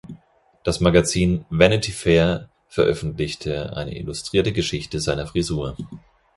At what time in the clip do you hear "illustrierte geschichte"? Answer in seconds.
3.95-4.99